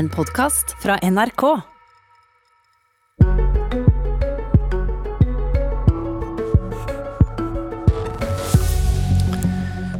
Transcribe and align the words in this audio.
En 0.00 0.08
podkast 0.08 0.76
fra 0.82 0.94
NRK. 1.02 1.42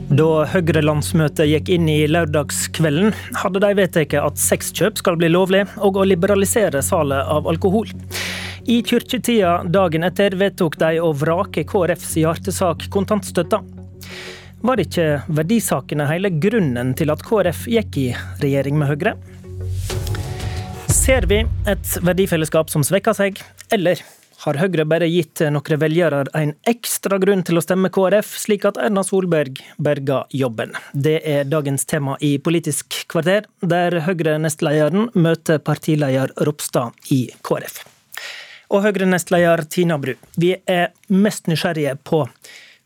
Da 0.08 0.28
Høyre-landsmøtet 0.54 1.50
gikk 1.50 1.68
inn 1.74 1.90
i 1.92 1.98
lørdagskvelden, 2.08 3.12
hadde 3.42 3.60
de 3.60 3.70
vedtatt 3.76 4.16
at 4.22 4.40
sexkjøp 4.40 5.02
skal 5.02 5.18
bli 5.20 5.28
lovlig, 5.34 5.66
og 5.76 5.98
å 6.00 6.06
liberalisere 6.08 6.80
salet 6.86 7.20
av 7.20 7.50
alkohol. 7.52 7.92
I 8.72 8.78
kirketida 8.80 9.58
dagen 9.68 10.08
etter 10.08 10.38
vedtok 10.40 10.78
de 10.80 10.94
å 11.04 11.10
vrake 11.12 11.66
KrFs 11.68 12.14
hjertesak 12.22 12.88
kontantstøtta. 12.96 13.60
Var 14.64 14.80
ikke 14.80 15.10
verdisakene 15.28 16.08
hele 16.08 16.32
grunnen 16.40 16.96
til 16.96 17.12
at 17.12 17.26
KrF 17.28 17.66
gikk 17.68 18.00
i 18.00 18.08
regjering 18.40 18.80
med 18.80 18.94
Høyre? 18.94 19.14
Ser 21.10 21.24
vi 21.26 21.40
et 21.66 21.88
verdifellesskap 22.06 22.68
som 22.70 22.84
svekker 22.86 23.16
seg, 23.18 23.40
eller 23.74 23.98
har 24.44 24.58
Høyre 24.60 24.84
bare 24.86 25.08
gitt 25.10 25.40
noen 25.50 25.80
velgere 25.82 26.20
en 26.38 26.52
ekstra 26.70 27.18
grunn 27.18 27.42
til 27.42 27.58
å 27.58 27.62
stemme 27.64 27.90
KrF, 27.90 28.28
slik 28.38 28.68
at 28.68 28.78
Erna 28.78 29.02
Solberg 29.02 29.58
berga 29.82 30.20
jobben? 30.30 30.76
Det 30.94 31.16
er 31.26 31.50
dagens 31.50 31.88
tema 31.90 32.14
i 32.22 32.36
Politisk 32.38 33.00
kvarter, 33.10 33.50
der 33.58 33.98
Høyre-nestlederen 34.06 35.10
møter 35.18 35.58
partileder 35.58 36.30
Ropstad 36.46 37.10
i 37.10 37.24
KrF. 37.42 37.82
Og 38.70 38.86
Høyre-nestleder 38.86 39.66
Tina 39.66 39.98
Bru, 39.98 40.14
vi 40.38 40.54
er 40.62 40.92
mest 41.10 41.50
nysgjerrige 41.50 41.98
på 42.06 42.22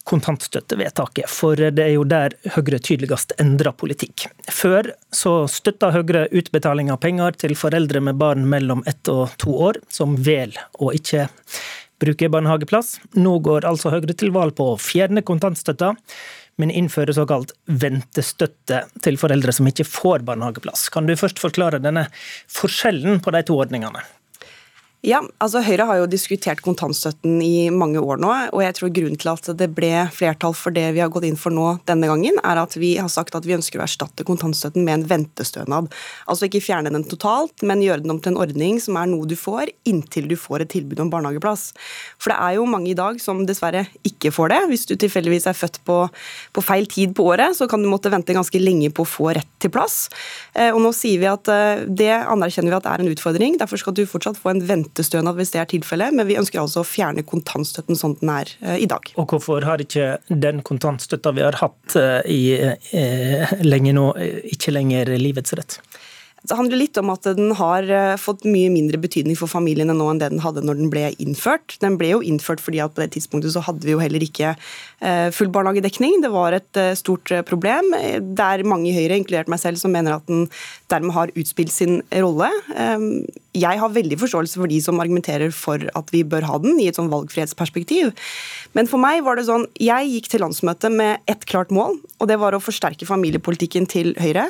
kontantstøttevedtaket, 0.09 1.31
for 1.33 1.57
det 1.57 1.81
er 1.81 1.95
jo 1.95 2.05
der 2.09 2.37
Høyre 2.55 2.81
tydeligst 2.83 3.33
endrer 3.41 3.73
politikk. 3.77 4.27
Før 4.53 4.91
så 5.15 5.45
støtta 5.51 5.93
Høyre 5.95 6.27
utbetaling 6.29 6.93
av 6.93 7.01
penger 7.05 7.37
til 7.41 7.57
foreldre 7.57 8.03
med 8.05 8.21
barn 8.21 8.45
mellom 8.51 8.85
ett 8.91 9.09
og 9.13 9.33
to 9.41 9.57
år, 9.71 9.81
som 9.89 10.19
vel 10.27 10.53
å 10.77 10.93
ikke 10.97 11.29
bruke 12.05 12.29
barnehageplass. 12.29 12.99
Nå 13.17 13.39
går 13.45 13.67
altså 13.69 13.93
Høyre 13.95 14.17
til 14.17 14.35
valg 14.35 14.57
på 14.59 14.75
å 14.75 14.81
fjerne 14.81 15.25
kontantstøtta, 15.25 15.95
men 16.61 16.71
innføre 16.71 17.15
såkalt 17.17 17.55
ventestøtte 17.67 18.85
til 19.03 19.17
foreldre 19.19 19.55
som 19.57 19.67
ikke 19.71 19.87
får 19.89 20.27
barnehageplass. 20.29 20.89
Kan 20.95 21.09
du 21.09 21.17
først 21.19 21.41
forklare 21.43 21.83
denne 21.83 22.07
forskjellen 22.53 23.25
på 23.25 23.35
de 23.35 23.43
to 23.49 23.57
ordningene? 23.59 24.05
Ja, 25.05 25.19
altså 25.45 25.61
Høyre 25.61 25.85
har 25.85 25.99
jo 26.01 26.07
diskutert 26.09 26.63
kontantstøtten 26.65 27.35
i 27.45 27.69
mange 27.69 28.01
år 28.01 28.17
nå. 28.23 28.31
og 28.57 28.61
jeg 28.65 28.75
tror 28.79 28.93
Grunnen 28.97 29.19
til 29.21 29.29
at 29.29 29.49
det 29.61 29.67
ble 29.77 29.91
flertall 30.17 30.55
for 30.57 30.73
det 30.73 30.87
vi 30.97 31.03
har 31.03 31.11
gått 31.13 31.27
inn 31.29 31.37
for 31.37 31.53
nå 31.53 31.75
denne 31.85 32.09
gangen, 32.09 32.39
er 32.41 32.57
at 32.63 32.73
vi 32.81 32.95
har 32.97 33.11
sagt 33.13 33.37
at 33.37 33.45
vi 33.45 33.53
ønsker 33.53 33.83
å 33.83 33.85
erstatte 33.85 34.25
kontantstøtten 34.25 34.81
med 34.81 34.95
en 34.95 35.05
ventestønad. 35.11 35.91
Altså 36.25 36.49
ikke 36.49 36.63
fjerne 36.65 36.93
den 36.95 37.05
totalt, 37.11 37.53
men 37.61 37.83
gjøre 37.85 38.01
den 38.01 38.15
om 38.15 38.21
til 38.25 38.33
en 38.33 38.41
ordning 38.47 38.79
som 38.81 38.97
er 38.97 39.11
noe 39.11 39.29
du 39.29 39.35
får 39.37 39.75
inntil 39.85 40.31
du 40.31 40.39
får 40.41 40.65
et 40.65 40.73
tilbud 40.73 41.05
om 41.05 41.13
barnehageplass. 41.13 41.67
For 42.17 42.33
det 42.33 42.39
er 42.39 42.57
jo 42.57 42.65
mange 42.73 42.95
i 42.95 42.97
dag 42.97 43.21
som 43.21 43.45
dessverre 43.45 43.85
ikke 44.09 44.33
får 44.33 44.55
det. 44.55 44.63
Hvis 44.73 44.89
du 44.89 44.97
tilfeldigvis 44.97 45.51
er 45.53 45.59
født 45.59 45.83
på, 45.85 45.99
på 46.57 46.65
feil 46.65 46.89
tid 46.89 47.13
på 47.13 47.29
året, 47.35 47.53
så 47.61 47.69
kan 47.69 47.85
du 47.85 47.91
måtte 47.93 48.15
vente 48.15 48.33
ganske 48.33 48.63
lenge 48.63 48.89
på 48.89 49.05
å 49.05 49.13
få 49.19 49.35
rett 49.37 49.53
til 49.61 49.75
plass. 49.77 50.07
Eh, 50.57 50.73
og 50.73 50.81
nå 50.81 50.97
sier 50.97 51.21
vi 51.21 51.29
at 51.29 51.53
eh, 51.53 51.85
det 51.93 52.13
anerkjenner 52.23 52.73
vi 52.73 52.81
at 52.81 52.91
er 52.95 53.05
en 53.05 53.13
utfordring. 53.13 53.61
Derfor 53.61 53.85
skal 53.85 54.01
du 54.01 54.07
fortsatt 54.09 54.41
få 54.41 54.55
en 54.55 54.65
ventestønad 54.65 54.94
ventestønad 54.95 55.37
hvis 55.37 55.53
det 55.53 55.61
er 55.61 55.71
tilfellet, 55.71 56.15
men 56.15 56.27
vi 56.29 56.39
ønsker 56.39 56.61
altså 56.61 56.83
å 56.83 56.87
fjerne 56.87 57.25
kontantstøtten 57.27 57.97
sånn 57.99 58.17
den 58.21 58.31
er 58.31 58.51
eh, 58.63 58.79
i 58.85 58.87
dag. 58.87 59.03
Og 59.17 59.27
hvorfor 59.29 59.65
har 59.67 59.81
ikke 59.83 60.19
den 60.29 60.63
kontantstøtta 60.63 61.33
vi 61.35 61.43
har 61.43 61.59
hatt 61.59 61.97
eh, 61.97 62.23
i 62.31 62.43
eh, 62.63 63.55
lenge 63.65 63.95
nå, 63.95 64.13
ikke 64.55 64.75
lenger 64.75 65.17
livets 65.19 65.55
rett? 65.55 65.81
Det 66.45 66.57
handler 66.59 66.77
litt 66.77 66.99
om 67.01 67.09
at 67.09 67.25
den 67.39 67.55
har 67.57 67.87
eh, 67.89 68.15
fått 68.21 68.43
mye 68.45 68.69
mindre 68.73 68.99
betydning 69.01 69.37
for 69.39 69.49
familiene 69.49 69.95
nå 69.97 70.11
enn 70.11 70.21
det 70.21 70.29
den 70.35 70.43
hadde 70.45 70.65
når 70.65 70.77
den 70.77 70.91
ble 70.93 71.07
innført. 71.23 71.79
Den 71.81 71.97
ble 72.01 72.11
jo 72.11 72.21
innført 72.21 72.61
fordi 72.61 72.83
at 72.85 72.93
på 72.93 73.01
det 73.01 73.15
tidspunktet 73.15 73.55
så 73.55 73.63
hadde 73.65 73.87
vi 73.87 73.95
jo 73.95 74.03
heller 74.03 74.21
ikke 74.25 74.53
eh, 74.53 75.31
full 75.33 75.49
barnehagedekning. 75.55 76.19
Det 76.21 76.33
var 76.35 76.57
et 76.59 76.81
eh, 76.81 76.93
stort 77.01 77.33
problem. 77.49 77.95
Det 78.21 78.51
er 78.51 78.67
mange 78.69 78.91
i 78.91 78.97
Høyre, 78.97 79.17
inkludert 79.17 79.49
meg 79.49 79.63
selv, 79.63 79.81
som 79.81 79.95
mener 79.97 80.19
at 80.19 80.29
den 80.29 80.45
dermed 80.93 81.17
har 81.17 81.33
utspilt 81.33 81.73
sin 81.73 82.03
rolle. 82.13 82.51
Jeg 83.55 83.79
har 83.81 83.95
veldig 83.95 84.19
forståelse 84.19 84.59
for 84.59 84.71
de 84.71 84.81
som 84.83 85.01
argumenterer 85.03 85.53
for 85.55 85.81
at 85.97 86.13
vi 86.13 86.25
bør 86.27 86.45
ha 86.49 86.59
den, 86.61 86.77
i 86.83 86.89
et 86.91 86.99
sånn 86.99 87.11
valgfrihetsperspektiv. 87.13 88.13
Men 88.77 88.91
for 88.91 89.01
meg 89.03 89.23
var 89.25 89.39
det 89.39 89.47
sånn, 89.49 89.69
jeg 89.81 90.11
gikk 90.11 90.29
til 90.33 90.43
landsmøtet 90.45 90.93
med 90.93 91.23
ett 91.31 91.47
klart 91.49 91.73
mål, 91.75 91.97
og 92.19 92.31
det 92.31 92.39
var 92.43 92.57
å 92.57 92.63
forsterke 92.63 93.07
familiepolitikken 93.09 93.87
til 93.91 94.13
Høyre. 94.21 94.49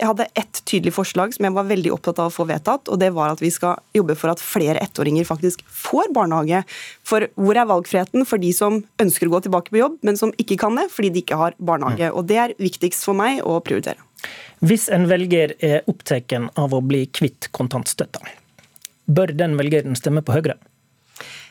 Jeg 0.00 0.10
hadde 0.10 0.28
ett 0.40 0.62
tydelig 0.64 0.94
forslag 0.96 1.35
som 1.36 1.46
jeg 1.46 1.54
var 1.56 1.68
veldig 1.68 1.92
opptatt 1.94 2.20
av 2.22 2.30
å 2.30 2.34
få 2.34 2.46
vedtatt, 2.48 2.88
og 2.90 3.00
det 3.00 3.12
var 3.16 3.34
at 3.34 3.42
vi 3.44 3.50
skal 3.52 3.80
jobbe 3.96 4.16
for 4.18 4.32
at 4.32 4.42
flere 4.42 4.82
ettåringer 4.82 5.28
faktisk 5.28 5.62
får 5.68 6.10
barnehage. 6.16 6.62
For 7.06 7.28
hvor 7.36 7.60
er 7.60 7.68
valgfriheten 7.68 8.26
for 8.28 8.42
de 8.42 8.52
som 8.56 8.80
ønsker 9.02 9.28
å 9.28 9.36
gå 9.36 9.44
tilbake 9.46 9.74
på 9.74 9.80
jobb, 9.82 9.98
men 10.06 10.18
som 10.20 10.34
ikke 10.40 10.58
kan 10.64 10.78
det 10.78 10.88
fordi 10.94 11.12
de 11.14 11.24
ikke 11.24 11.40
har 11.40 11.56
barnehage? 11.58 12.10
Og 12.12 12.28
det 12.30 12.40
er 12.42 12.56
viktigst 12.60 13.06
for 13.06 13.18
meg 13.18 13.42
å 13.44 13.58
prioritere. 13.64 14.00
Hvis 14.64 14.88
en 14.92 15.04
velger 15.10 15.52
er 15.64 15.84
opptatt 15.90 16.32
av 16.32 16.72
å 16.72 16.80
bli 16.80 17.04
kvitt 17.12 17.50
kontantstøtta, 17.54 18.24
bør 19.06 19.34
den 19.36 19.54
velgeren 19.60 19.94
stemme 19.98 20.24
på 20.24 20.34
Høyre? 20.34 20.56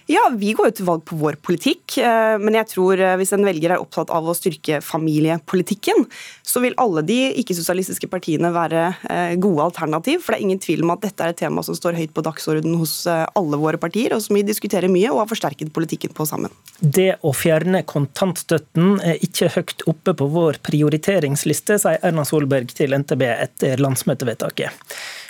Ja, 0.05 0.21
Vi 0.37 0.51
går 0.53 0.69
jo 0.69 0.73
til 0.77 0.85
valg 0.85 1.01
på 1.09 1.17
vår 1.17 1.39
politikk, 1.41 1.95
eh, 1.97 2.35
men 2.37 2.53
jeg 2.59 2.69
tror 2.69 2.99
eh, 3.01 3.15
hvis 3.17 3.31
en 3.33 3.45
velger 3.45 3.73
er 3.73 3.81
opptatt 3.81 4.11
av 4.13 4.27
å 4.29 4.35
styrke 4.37 4.77
familiepolitikken, 4.85 6.05
så 6.45 6.61
vil 6.61 6.75
alle 6.81 7.01
de 7.07 7.17
ikke-sosialistiske 7.41 8.09
partiene 8.11 8.51
være 8.53 8.83
eh, 9.09 9.33
gode 9.41 9.65
alternativ. 9.65 10.21
For 10.21 10.35
det 10.35 10.37
er 10.37 10.45
ingen 10.45 10.61
tvil 10.61 10.85
om 10.85 10.93
at 10.93 11.01
dette 11.07 11.25
er 11.25 11.33
et 11.33 11.41
tema 11.41 11.63
som 11.65 11.77
står 11.77 11.97
høyt 11.97 12.13
på 12.13 12.21
dagsordenen 12.25 12.77
hos 12.77 12.93
alle 13.09 13.57
våre 13.57 13.81
partier, 13.81 14.13
og 14.13 14.21
som 14.21 14.37
vi 14.37 14.45
diskuterer 14.45 14.93
mye 14.93 15.09
og 15.09 15.23
har 15.23 15.31
forsterket 15.31 15.73
politikken 15.73 16.13
på 16.13 16.27
sammen. 16.29 16.53
Det 16.77 17.15
å 17.25 17.33
fjerne 17.33 17.81
kontantstøtten 17.89 18.99
er 19.01 19.17
ikke 19.25 19.49
høyt 19.57 19.87
oppe 19.89 20.13
på 20.21 20.29
vår 20.35 20.61
prioriteringsliste, 20.69 21.79
sier 21.81 22.05
Erna 22.05 22.27
Solberg 22.29 22.77
til 22.77 22.93
NTB 22.93 23.25
etter 23.31 23.81
landsmøtevedtaket. 23.81 24.85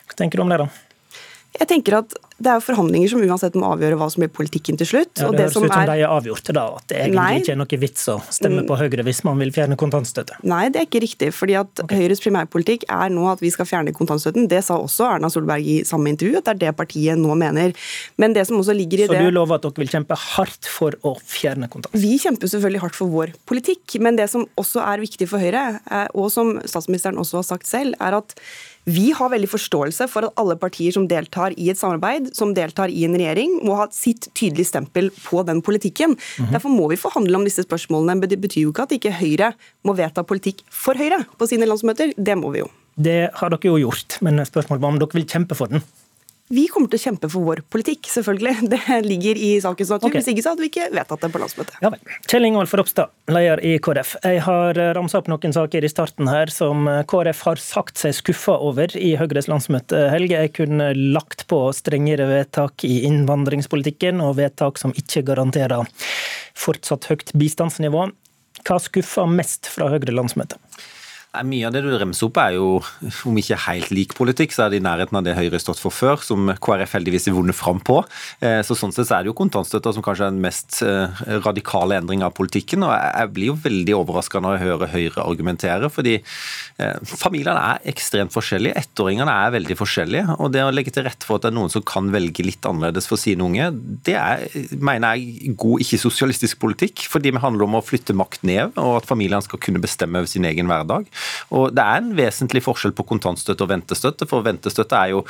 Hva 0.06 0.20
tenker 0.20 0.42
du 0.42 0.44
om 0.44 0.52
det, 0.52 0.66
da? 0.66 0.70
Jeg 1.56 1.70
tenker 1.70 2.02
at 2.02 2.16
Det 2.36 2.50
er 2.52 2.58
jo 2.60 2.64
forhandlinger 2.66 3.12
som 3.14 3.22
uansett 3.24 3.56
må 3.56 3.70
avgjøre 3.72 3.96
hva 4.00 4.10
som 4.12 4.20
blir 4.20 4.32
politikken 4.36 4.76
til 4.80 4.90
slutt. 4.90 5.14
Ja, 5.22 5.30
det, 5.32 5.46
høres 5.46 5.54
ut 5.56 5.62
som 5.62 5.68
er... 5.70 5.88
de 5.88 6.02
er 6.04 6.12
avgjort 6.12 6.50
da, 6.58 6.66
at 6.76 6.88
det 6.92 6.98
egentlig 7.00 7.22
Nei. 7.22 7.38
ikke 7.40 7.54
er 7.54 7.60
noe 7.62 7.80
vits 7.80 8.10
å 8.12 8.18
stemme 8.28 8.66
mm. 8.66 8.68
på 8.68 8.80
Høyre 8.82 9.06
hvis 9.08 9.22
man 9.28 9.40
vil 9.40 9.54
fjerne 9.56 9.78
kontantstøtte. 9.80 10.42
Nei, 10.44 10.66
det 10.74 10.82
er 10.82 10.90
ikke 10.90 11.02
riktig. 11.06 11.32
fordi 11.36 11.56
at 11.62 11.84
okay. 11.86 12.02
Høyres 12.02 12.24
primærpolitikk 12.26 12.84
er 12.92 13.14
nå 13.16 13.30
at 13.32 13.44
vi 13.44 13.54
skal 13.56 13.70
fjerne 13.70 13.96
kontantstøtten. 13.96 14.50
Det 14.52 14.60
sa 14.68 14.82
også 14.82 15.08
Erna 15.14 15.32
Solberg 15.32 15.64
i 15.64 15.78
samme 15.88 16.12
intervju, 16.12 16.42
at 16.42 16.50
det 16.50 16.56
er 16.58 16.62
det 16.66 16.76
partiet 16.82 17.24
nå 17.24 17.40
mener. 17.40 17.72
Men 18.20 18.36
det 18.36 18.44
som 18.52 18.60
også 18.60 18.76
ligger 18.76 19.06
i 19.06 19.08
Så 19.08 19.16
det... 19.16 19.24
Så 19.24 19.32
du 19.32 19.40
lover 19.40 19.56
at 19.56 19.70
dere 19.70 19.86
vil 19.86 19.96
kjempe 19.96 20.20
hardt 20.36 20.68
for 20.68 21.00
å 21.08 21.16
fjerne 21.24 21.72
kontantstøtten? 21.72 22.04
Vi 22.04 22.20
kjemper 22.20 22.52
selvfølgelig 22.52 22.84
hardt 22.84 23.00
for 23.00 23.16
vår 23.16 23.36
politikk, 23.48 23.96
men 24.04 24.20
det 24.20 24.28
som 24.36 24.44
også 24.60 24.84
er 24.84 25.08
viktig 25.08 25.32
for 25.32 25.40
Høyre, 25.40 25.68
og 26.12 26.28
som 26.36 26.58
statsministeren 26.68 27.22
også 27.22 27.40
har 27.40 27.52
sagt 27.56 27.72
selv, 27.72 27.96
er 28.04 28.20
at 28.20 28.36
vi 28.86 29.10
har 29.18 29.32
veldig 29.34 29.50
forståelse 29.50 30.06
for 30.12 30.28
at 30.28 30.38
alle 30.38 30.56
partier 30.62 30.94
som 30.94 31.08
deltar 31.10 31.56
i 31.58 31.72
et 31.72 31.80
samarbeid, 31.80 32.25
som 32.34 32.54
deltar 32.54 32.90
i 32.90 33.06
en 33.06 33.18
regjering, 33.18 33.60
må 33.66 33.76
ha 33.80 33.88
sitt 33.94 34.30
tydelige 34.34 34.72
stempel 34.72 35.12
på 35.24 35.44
den 35.46 35.62
politikken. 35.62 36.16
Mm 36.16 36.18
-hmm. 36.18 36.52
Derfor 36.52 36.70
må 36.70 36.90
vi 36.90 36.96
forhandle 36.96 37.36
om 37.36 37.44
disse 37.44 37.64
spørsmålene. 37.64 38.20
Men 38.20 38.30
det 38.30 38.42
betyr 38.42 38.62
jo 38.62 38.70
ikke 38.70 38.84
at 38.84 38.92
ikke 38.92 39.12
Høyre 39.12 39.54
må 39.84 39.94
vedta 39.94 40.24
politikk 40.24 40.64
for 40.70 40.94
Høyre 40.94 41.26
på 41.38 41.48
sine 41.48 41.66
landsmøter. 41.66 42.14
Det 42.18 42.38
må 42.38 42.52
vi 42.52 42.60
jo. 42.60 42.70
Det 42.96 43.30
har 43.34 43.50
dere 43.50 43.60
jo 43.68 43.78
gjort, 43.78 44.22
men 44.22 44.40
spørsmålet 44.46 44.82
var 44.82 44.90
om 44.90 45.00
dere 45.00 45.14
vil 45.14 45.26
kjempe 45.26 45.56
for 45.56 45.68
den? 45.68 45.82
Vi 46.54 46.68
kommer 46.70 46.92
til 46.92 47.00
å 47.00 47.04
kjempe 47.08 47.30
for 47.32 47.42
vår 47.48 47.64
politikk, 47.74 48.06
selvfølgelig. 48.12 48.68
Det 48.74 49.00
ligger 49.06 49.40
i 49.42 49.56
sakens 49.64 49.90
natur. 49.90 50.12
Okay. 50.12 50.22
Hvis 50.22 50.30
ikke 50.30 50.44
så 50.46 50.52
hadde 50.54 50.62
vi 50.62 50.70
ikke 50.70 50.90
vedtatt 50.94 51.24
det 51.26 51.30
på 51.34 51.42
landsmøtet. 51.42 51.78
Ja 51.82 51.90
vel. 51.94 52.12
Kjell 52.30 52.46
Ingolf 52.46 52.76
Ropstad, 52.78 53.14
leder 53.34 53.62
i 53.66 53.72
KrF. 53.82 54.12
Jeg 54.22 54.44
har 54.46 54.80
ramsa 54.98 55.22
opp 55.22 55.30
noen 55.32 55.56
saker 55.56 55.86
i 55.88 55.90
starten 55.90 56.30
her 56.30 56.54
som 56.54 56.86
KrF 57.10 57.42
har 57.48 57.62
sagt 57.64 58.02
seg 58.02 58.14
skuffa 58.18 58.60
over 58.62 58.94
i 59.00 59.16
Høyres 59.18 59.50
landsmøte. 59.50 60.06
Helge, 60.14 60.44
jeg 60.46 60.54
kunne 60.60 60.92
lagt 61.18 61.48
på 61.50 61.64
strengere 61.74 62.30
vedtak 62.30 62.86
i 62.86 63.00
innvandringspolitikken 63.10 64.22
og 64.26 64.38
vedtak 64.38 64.78
som 64.82 64.94
ikke 64.94 65.26
garanterer 65.26 65.90
fortsatt 66.56 67.10
høyt 67.10 67.34
bistandsnivå. 67.34 68.06
Hva 68.66 68.78
skuffer 68.82 69.30
mest 69.30 69.70
fra 69.74 69.90
Høyre 69.90 70.14
landsmøte? 70.14 70.62
Mye 71.44 71.68
av 71.68 71.74
det 71.76 71.82
du 71.84 71.92
remser 72.00 72.30
opp 72.30 72.38
er 72.40 72.56
jo, 72.56 72.68
om 73.28 73.38
ikke 73.40 73.58
helt 73.66 73.92
lik 73.94 74.16
politikk, 74.18 74.54
så 74.56 74.66
er 74.66 74.74
det 74.74 74.80
i 74.80 74.86
nærheten 74.86 75.18
av 75.20 75.26
det 75.26 75.36
Høyre 75.38 75.58
har 75.58 75.64
stått 75.64 75.82
for 75.82 75.94
før, 75.94 76.22
som 76.24 76.52
KrF 76.64 76.96
heldigvis 76.96 77.28
har 77.30 77.36
vunnet 77.36 77.58
fram 77.58 77.82
på. 77.84 78.00
Eh, 78.40 78.62
så 78.66 78.78
Sånn 78.78 78.92
sett 78.92 79.08
så 79.08 79.18
er 79.18 79.24
det 79.24 79.32
jo 79.32 79.38
kontantstøtta 79.40 79.94
som 79.96 80.04
kanskje 80.06 80.28
er 80.28 80.34
den 80.34 80.44
mest 80.44 80.82
eh, 80.86 81.22
radikale 81.46 81.98
endringa 81.98 82.28
av 82.30 82.36
politikken. 82.38 82.84
og 82.86 82.92
Jeg 82.94 83.32
blir 83.36 83.52
jo 83.52 83.58
veldig 83.64 83.96
overraska 83.98 84.42
når 84.44 84.58
jeg 84.58 84.66
hører 84.66 84.94
Høyre 84.94 85.26
argumentere, 85.26 85.90
fordi 85.90 86.18
eh, 86.20 86.98
familiene 87.08 87.64
er 87.74 87.90
ekstremt 87.92 88.36
forskjellige. 88.36 88.76
Ettåringene 88.84 89.34
er 89.46 89.56
veldig 89.56 89.80
forskjellige. 89.80 90.38
og 90.38 90.52
Det 90.54 90.64
å 90.66 90.74
legge 90.76 90.94
til 90.96 91.08
rette 91.08 91.28
for 91.28 91.40
at 91.40 91.48
det 91.48 91.54
er 91.54 91.58
noen 91.58 91.74
som 91.74 91.86
kan 91.88 92.12
velge 92.14 92.46
litt 92.46 92.68
annerledes 92.68 93.10
for 93.10 93.22
sine 93.22 93.46
unge, 93.46 93.72
det 94.06 94.18
er, 94.20 94.46
mener 94.76 95.16
jeg 95.16 95.56
god 95.60 95.86
ikke-sosialistisk 95.86 96.62
politikk. 96.62 97.08
Fordi 97.12 97.34
det 97.34 97.44
handler 97.44 97.68
om 97.68 97.80
å 97.80 97.86
flytte 97.86 98.16
makt 98.18 98.46
ned, 98.48 98.76
og 98.78 99.00
at 99.00 99.10
familiene 99.10 99.44
skal 99.46 99.62
kunne 99.64 99.82
bestemme 99.84 100.22
over 100.22 100.30
sin 100.30 100.46
egen 100.48 100.70
hverdag. 100.70 101.08
Og 101.56 101.76
Det 101.76 101.84
er 101.84 102.02
en 102.02 102.14
vesentlig 102.18 102.64
forskjell 102.66 102.96
på 102.96 103.06
kontantstøtte 103.08 103.66
og 103.66 103.72
ventestøtte, 103.72 104.28
for 104.30 104.46
ventestøtte 104.46 104.98
er 104.98 105.14
jo 105.16 105.24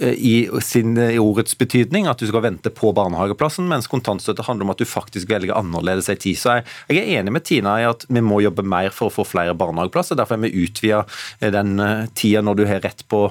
i, 0.00 0.50
sin, 0.62 0.96
i, 0.98 1.18
ordets 1.18 1.58
betydning, 1.58 2.08
at 2.10 2.18
du 2.18 2.26
skal 2.26 2.42
vente 2.42 2.70
på 2.74 2.90
barnehageplassen, 2.96 3.68
mens 3.70 3.86
kontantstøtte 3.90 4.42
handler 4.42 4.66
om 4.66 4.72
at 4.74 4.80
du 4.82 4.88
faktisk 4.88 5.30
velger 5.30 5.54
annerledes 5.54 6.08
ei 6.10 6.16
tid. 6.18 6.38
Så 6.40 6.56
jeg, 6.56 6.64
jeg, 6.90 7.02
er 7.04 7.20
enig 7.20 7.34
med 7.36 7.44
Tina 7.46 7.76
i 7.78 7.86
at 7.86 8.02
vi 8.08 8.22
må 8.24 8.40
jobbe 8.42 8.64
mer 8.66 8.90
for 8.94 9.10
å 9.10 9.14
få 9.14 9.26
flere 9.28 9.54
barnehageplasser. 9.58 10.18
Derfor 10.18 10.34
har 10.34 10.42
vi 10.42 10.64
utvida 10.64 11.04
eh, 11.38 11.52
den 11.54 11.78
eh, 11.78 12.08
tida 12.18 12.42
når 12.42 12.58
du 12.58 12.64
har 12.66 12.82
rett 12.82 13.04
på 13.10 13.22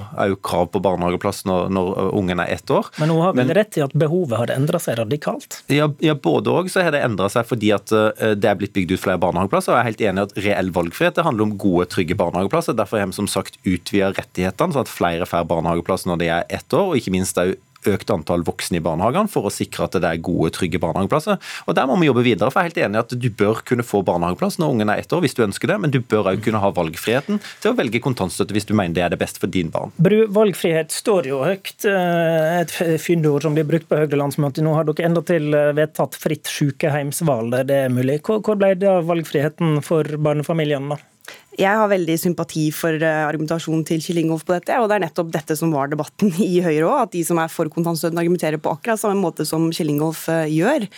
krav 0.44 0.70
på 0.72 0.80
barnehageplass 0.84 1.44
når, 1.48 1.68
når 1.74 1.90
ungen 2.16 2.40
er 2.40 2.54
ett 2.56 2.72
år. 2.72 2.88
Men 2.96 3.12
hun 3.12 3.20
har 3.26 3.36
vel 3.36 3.50
Men, 3.50 3.56
rett 3.60 3.76
i 3.76 3.84
at 3.84 3.92
behovet 4.00 4.40
har 4.40 4.54
endra 4.56 4.80
seg 4.80 4.96
radikalt? 5.02 5.60
Ja, 5.72 5.90
ja 6.00 6.16
både 6.16 6.54
òg 6.54 6.72
så 6.72 6.86
har 6.86 6.96
det 6.96 7.04
endra 7.04 7.28
seg 7.32 7.44
fordi 7.50 7.74
at 7.76 7.92
det 7.92 8.48
er 8.48 8.56
blitt 8.58 8.72
bygd 8.76 8.96
ut 8.96 9.04
flere 9.04 9.20
barnehageplasser. 9.20 9.74
og 9.74 9.76
Jeg 9.76 9.84
er 9.84 9.90
helt 9.90 10.04
enig 10.08 10.24
i 10.24 10.26
at 10.30 10.36
reell 10.48 10.72
valgfrihet 10.80 11.20
det 11.20 11.26
handler 11.28 11.50
om 11.50 11.56
gode, 11.60 11.90
trygge 11.92 12.16
barnehageplasser. 12.18 12.76
Derfor 12.78 13.02
har 13.02 13.12
vi 13.12 13.18
som 13.20 13.28
sagt 13.30 13.60
utvida 13.68 14.14
rettighetene, 14.16 14.72
sånn 14.72 14.86
at 14.88 14.92
flere 14.92 15.28
får 15.28 15.44
barnehageplass 15.52 16.08
når 16.08 16.22
de 16.22 16.32
er 16.32 16.53
ett 16.54 16.76
år, 16.76 16.92
og 16.92 17.00
ikke 17.00 17.14
minst 17.14 17.40
òg 17.40 17.56
økt 17.90 18.10
antall 18.12 18.44
voksne 18.46 18.78
i 18.78 18.84
barnehagene 18.84 19.30
for 19.30 19.48
å 19.48 19.52
sikre 19.52 19.86
at 19.86 19.98
det 20.00 20.08
er 20.08 20.22
gode, 20.24 20.52
trygge 20.56 20.80
barnehageplasser. 20.82 21.40
Og 21.68 21.74
Der 21.74 21.88
må 21.88 21.98
vi 22.00 22.08
jobbe 22.08 22.24
videre. 22.24 22.50
for 22.50 22.60
jeg 22.60 22.72
er 22.72 22.74
helt 22.74 22.90
enig 22.90 22.98
at 23.00 23.20
Du 23.20 23.30
bør 23.30 23.62
kunne 23.64 23.82
få 23.82 24.02
barnehageplass 24.04 24.58
når 24.58 24.70
ungen 24.70 24.90
er 24.90 24.98
ett 24.98 25.12
år, 25.12 25.20
hvis 25.20 25.34
du 25.34 25.44
ønsker 25.44 25.68
det, 25.68 25.80
men 25.80 25.90
du 25.90 26.00
bør 26.00 26.32
òg 26.32 26.42
kunne 26.42 26.60
ha 26.60 26.70
valgfriheten 26.70 27.40
til 27.60 27.72
å 27.72 27.76
velge 27.76 28.00
kontantstøtte 28.00 28.52
hvis 28.52 28.66
du 28.66 28.74
mener 28.74 28.94
det 28.94 29.02
er 29.02 29.10
det 29.10 29.18
beste 29.18 29.40
for 29.40 29.46
din 29.46 29.70
barn. 29.70 29.92
Bru, 29.98 30.26
valgfrihet 30.28 30.90
står 30.90 31.26
jo 31.26 31.44
høyt, 31.44 31.84
eh, 31.84 32.60
et 32.60 33.00
fyndord 33.00 33.42
som 33.42 33.54
blir 33.54 33.64
brukt 33.64 33.88
på 33.88 33.96
Høyre 33.96 34.16
landsmøte. 34.16 34.62
Nå 34.62 34.74
har 34.74 34.84
dere 34.84 35.08
endatil 35.08 35.54
eh, 35.54 35.72
vedtatt 35.72 36.14
fritt 36.14 36.44
sykehjemsvalg, 36.44 37.66
det 37.66 37.80
er 37.86 37.88
mulig. 37.88 38.20
Hvor 38.24 38.56
ble 38.56 38.74
det 38.74 38.88
av 38.88 39.04
valgfriheten 39.04 39.82
for 39.82 40.04
barnefamiliene? 40.04 40.94
da? 40.94 41.13
Jeg 41.54 41.78
har 41.78 41.86
veldig 41.90 42.14
sympati 42.18 42.64
for 42.74 42.98
eh, 42.98 43.20
argumentasjonen 43.28 43.84
til 43.86 44.00
Kjell 44.02 44.24
Ingolf 44.24 44.42
på 44.46 44.56
dette. 44.56 44.74
og 44.80 44.88
Det 44.90 44.96
er 44.96 45.04
nettopp 45.04 45.30
dette 45.34 45.54
som 45.58 45.70
var 45.74 45.92
debatten 45.92 46.32
i 46.42 46.58
Høyre 46.64 46.88
òg. 46.88 46.96
At 47.04 47.14
de 47.14 47.22
som 47.26 47.38
er 47.38 47.52
for 47.52 47.70
kontantstøtten 47.70 48.18
argumenterer 48.18 48.58
på 48.62 48.72
akkurat 48.74 49.00
samme 49.00 49.22
måte 49.22 49.46
som 49.46 49.68
Kjell 49.70 49.92
Ingolf 49.94 50.26
eh, 50.32 50.50
gjør. 50.50 50.88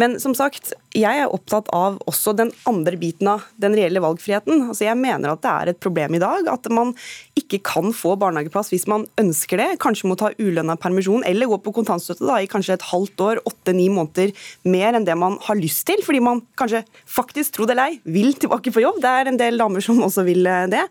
Men 0.00 0.16
som 0.22 0.34
sagt, 0.36 0.72
jeg 0.96 1.20
er 1.20 1.32
opptatt 1.32 1.68
av 1.76 1.98
også 2.08 2.34
den 2.36 2.50
andre 2.68 2.96
biten 3.00 3.28
av 3.28 3.44
den 3.60 3.74
reelle 3.76 4.00
valgfriheten. 4.02 4.68
Altså 4.70 4.86
Jeg 4.86 4.98
mener 5.00 5.32
at 5.32 5.42
det 5.44 5.52
er 5.52 5.72
et 5.72 5.80
problem 5.82 6.16
i 6.16 6.22
dag 6.22 6.48
at 6.52 6.68
man 6.72 6.94
ikke 7.38 7.60
kan 7.64 7.92
få 7.96 8.14
barnehageplass 8.20 8.72
hvis 8.72 8.88
man 8.90 9.06
ønsker 9.20 9.60
det. 9.60 9.68
Kanskje 9.82 10.08
må 10.08 10.16
ta 10.20 10.32
ulønna 10.38 10.76
permisjon 10.80 11.24
eller 11.28 11.50
gå 11.50 11.58
på 11.64 11.74
kontantstøtte 11.76 12.28
da, 12.28 12.38
i 12.40 12.50
kanskje 12.50 12.76
et 12.78 12.88
halvt 12.88 13.24
år, 13.24 13.42
åtte-ni 13.48 13.88
måneder 13.92 14.32
mer 14.68 14.96
enn 14.96 15.06
det 15.08 15.16
man 15.18 15.38
har 15.44 15.60
lyst 15.60 15.84
til. 15.88 16.00
Fordi 16.04 16.22
man 16.24 16.42
kanskje 16.60 16.84
faktisk, 17.08 17.56
tro 17.56 17.68
det 17.68 17.76
eller 17.76 17.92
ei, 17.92 18.00
vil 18.04 18.32
tilbake 18.36 18.72
på 18.72 18.84
jobb. 18.84 19.00
Det 19.02 19.12
er 19.12 19.30
en 19.30 19.40
del 19.40 19.60
damer 19.60 19.84
som 19.84 20.00
også 20.04 20.24
vil 20.28 20.48
eh, 20.48 20.68
det. 20.72 20.84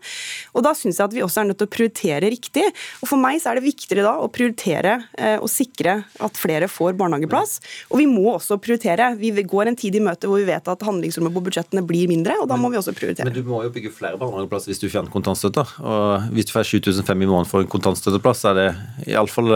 Og 0.54 0.66
Da 0.66 0.74
syns 0.78 1.00
jeg 1.00 1.10
at 1.10 1.16
vi 1.16 1.24
også 1.26 1.42
er 1.42 1.50
nødt 1.50 1.60
til 1.62 1.70
å 1.70 1.74
prioritere 1.74 2.30
riktig. 2.32 2.68
Og 3.02 3.10
For 3.10 3.20
meg 3.20 3.42
så 3.42 3.52
er 3.52 3.58
det 3.58 3.66
viktigere 3.66 4.06
da 4.06 4.16
å 4.22 4.30
prioritere 4.32 4.98
eh, 5.18 5.38
og 5.38 5.50
sikre 5.50 6.00
at 6.22 6.38
flere 6.38 6.70
får 6.70 6.94
barnehageplass. 6.98 7.58
Og 7.90 8.02
vi 8.02 8.08
må 8.10 8.36
også 8.36 8.60
prioritere. 8.62 8.91
Vi 9.18 9.44
går 9.48 9.70
en 9.70 9.78
tid 9.78 9.96
i 9.96 10.02
møte 10.02 10.28
hvor 10.30 10.40
vi 10.40 10.48
vet 10.48 10.68
at 10.68 10.84
handlingsrommet 10.86 11.34
på 11.34 11.42
budsjettene 11.46 11.84
blir 11.86 12.10
mindre, 12.10 12.36
og 12.42 12.48
da 12.50 12.58
må 12.60 12.70
vi 12.72 12.78
også 12.80 12.94
prioritere. 12.96 13.28
Men 13.28 13.36
du 13.36 13.46
må 13.46 13.62
jo 13.66 13.72
bygge 13.74 13.92
flere 13.94 14.18
barnehageplasser 14.20 14.72
hvis 14.72 14.82
du 14.82 14.88
fjerner 14.88 15.12
kontantstøtta. 15.12 15.64
Og 15.82 16.28
hvis 16.36 16.48
du 16.48 16.54
får 16.54 16.68
7500 16.70 17.12
i 17.12 17.30
måneden 17.30 17.50
for 17.50 17.64
en 17.64 17.70
kontantstøtteplass, 17.72 18.44
er 18.50 18.58
det 18.58 18.68
iallfall 19.12 19.52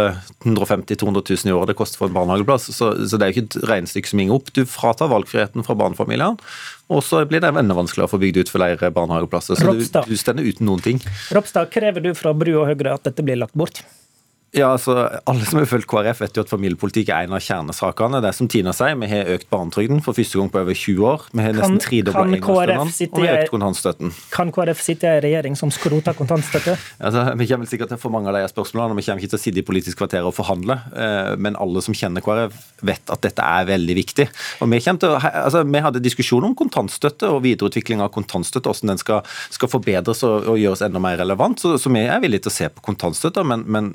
150 0.47 0.97
000-200 0.97 1.27
000 1.47 1.53
i 1.53 1.57
året 1.57 1.73
det 1.73 1.79
koster 1.79 2.01
for 2.01 2.11
en 2.11 2.17
barnehageplass. 2.17 2.71
Så, 2.75 2.93
så 3.09 3.19
det 3.19 3.27
er 3.27 3.33
jo 3.33 3.37
ikke 3.37 3.47
et 3.49 3.69
regnestykke 3.73 4.13
som 4.13 4.23
går 4.23 4.39
opp. 4.39 4.53
Du 4.57 4.63
fratar 4.71 5.13
valgfriheten 5.13 5.67
fra 5.67 5.77
barnefamiliene. 5.79 6.37
Og 6.93 7.03
så 7.03 7.25
blir 7.27 7.43
det 7.43 7.51
enda 7.51 7.75
vanskeligere 7.75 8.07
å 8.07 8.13
få 8.13 8.23
bygd 8.23 8.45
ut 8.45 8.53
flere 8.53 8.91
barnehageplasser. 8.95 9.59
Så 9.59 9.75
du, 9.75 9.83
du 9.83 10.17
stender 10.19 10.47
uten 10.47 10.69
noen 10.69 10.85
ting. 10.85 11.03
Ropstad, 11.35 11.73
krever 11.75 12.05
du 12.05 12.13
fra 12.19 12.35
Bru 12.37 12.53
og 12.61 12.69
Høyre 12.71 12.95
at 12.95 13.09
dette 13.09 13.27
blir 13.27 13.41
lagt 13.41 13.57
bort? 13.59 13.83
Ja, 14.57 14.71
altså, 14.73 14.95
Alle 15.29 15.45
som 15.45 15.59
har 15.61 15.67
fulgt 15.69 15.89
KrF, 15.91 16.23
vet 16.25 16.39
jo 16.39 16.43
at 16.47 16.49
familiepolitikk 16.49 17.11
er 17.13 17.27
en 17.27 17.35
av 17.37 17.43
kjernesakene. 17.45 18.23
Det 18.25 18.31
er 18.31 18.37
som 18.39 18.49
Tina 18.49 18.73
sier, 18.77 18.97
Vi 18.97 19.09
har 19.11 19.29
økt 19.35 19.51
barnetrygden 19.53 20.01
for 20.05 20.17
første 20.17 20.39
gang 20.41 20.49
på 20.53 20.63
over 20.63 20.75
20 20.75 21.05
år. 21.05 21.27
Vi 21.33 21.45
har 21.45 21.53
nesten 21.53 21.77
tredobla 21.83 22.25
engangsstønaden, 22.25 22.93
og 23.13 23.21
vi 23.21 23.29
har 23.29 23.43
økt 23.43 23.53
kontantstøtten. 23.53 24.15
Kan 24.33 24.53
KrF 24.57 24.81
sitte 24.81 25.05
i 25.05 25.19
en 25.19 25.23
regjering 25.27 25.59
som 25.61 25.73
skroter 25.75 26.17
kontantstøtte? 26.17 26.77
Altså, 27.07 27.23
vi 27.37 27.47
kommer 27.47 27.69
sikkert 27.69 27.91
til 27.93 27.99
å 27.99 28.01
få 28.01 28.11
mange 28.11 28.31
av 28.31 28.39
de 28.39 28.49
spørsmålene, 28.49 28.95
og 28.95 28.99
vi 28.99 29.05
kommer 29.05 29.23
ikke 29.23 29.35
til 29.35 29.39
å 29.39 29.43
sitte 29.43 29.61
i 29.61 29.65
Politisk 29.67 30.01
kvarter 30.01 30.25
og 30.27 30.33
forhandle. 30.35 30.79
Eh, 30.97 31.35
men 31.39 31.59
alle 31.61 31.83
som 31.85 31.95
kjenner 31.95 32.25
KrF, 32.25 32.57
vet 32.89 33.13
at 33.13 33.23
dette 33.27 33.45
er 33.45 33.69
veldig 33.69 33.97
viktig. 33.99 34.27
Og 34.65 34.71
Vi, 34.73 34.81
til, 34.81 35.13
altså, 35.13 35.63
vi 35.69 35.83
hadde 35.85 36.03
diskusjon 36.03 36.49
om 36.49 36.57
kontantstøtte 36.57 37.29
og 37.33 37.43
videreutvikling 37.45 38.03
av 38.05 38.11
kontantstøtte, 38.15 38.73
hvordan 38.73 38.95
den 38.95 39.03
skal, 39.03 39.23
skal 39.53 39.71
forbedres 39.71 40.25
og, 40.27 40.49
og, 40.49 40.59
gjøres 40.61 40.83
enda 40.87 41.03
mer 41.03 41.21
relevant. 41.21 41.61
Så, 41.63 41.77
så 41.83 41.93
vi 41.93 42.07
er 42.07 42.23
villige 42.25 42.47
til 42.47 42.55
å 42.55 42.57
se 42.57 42.71
på 42.73 42.87
kontantstøtte, 42.89 43.45
men, 43.47 43.67
men 43.69 43.93